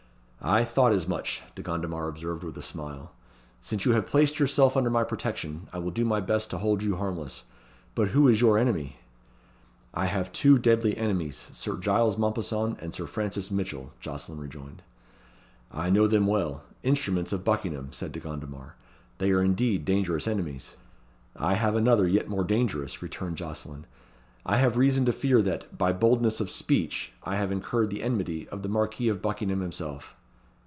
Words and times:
"I 0.43 0.63
thought 0.63 0.91
as 0.91 1.07
much," 1.07 1.43
De 1.53 1.61
Gondomar 1.61 2.07
observed 2.07 2.41
with 2.43 2.57
a 2.57 2.63
smile. 2.63 3.11
"Since 3.59 3.85
you 3.85 3.91
have 3.91 4.07
placed 4.07 4.39
yourself 4.39 4.75
under 4.75 4.89
my 4.89 5.03
protection, 5.03 5.67
I 5.71 5.77
will 5.77 5.91
do 5.91 6.03
my 6.03 6.19
best 6.19 6.49
to 6.49 6.57
hold 6.57 6.81
you 6.81 6.95
harmless. 6.95 7.43
But 7.93 8.07
who 8.07 8.27
is 8.27 8.41
your 8.41 8.57
enemy?" 8.57 8.95
"I 9.93 10.07
have 10.07 10.31
two 10.31 10.57
deadly 10.57 10.97
enemies, 10.97 11.51
Sir 11.53 11.77
Giles 11.77 12.17
Mompesson 12.17 12.75
and 12.81 12.91
Sir 12.91 13.05
Francis 13.05 13.51
Mitchell," 13.51 13.93
Jocelyn 13.99 14.39
rejoined. 14.39 14.81
"I 15.71 15.91
know 15.91 16.07
them 16.07 16.25
well 16.25 16.63
instruments 16.81 17.31
of 17.31 17.43
Buckingham," 17.45 17.93
said 17.93 18.11
De 18.11 18.19
Gondomar. 18.19 18.73
"They 19.19 19.29
are 19.29 19.43
indeed 19.43 19.85
dangerous 19.85 20.27
enemies." 20.27 20.75
"I 21.35 21.53
have 21.53 21.75
another 21.75 22.07
yet 22.07 22.29
more 22.29 22.43
dangerous," 22.43 23.03
returned 23.03 23.37
Jocelyn. 23.37 23.85
"I 24.43 24.57
have 24.57 24.75
reason 24.75 25.05
to 25.05 25.13
fear 25.13 25.39
that, 25.43 25.77
by 25.77 25.93
boldness 25.93 26.41
of 26.41 26.49
speech 26.49 27.11
I 27.21 27.35
have 27.35 27.51
incurred 27.51 27.91
the 27.91 28.01
enmity 28.01 28.49
of 28.49 28.63
the 28.63 28.69
Marquis 28.69 29.07
of 29.07 29.21
Buckingham 29.21 29.59
himself." 29.61 30.15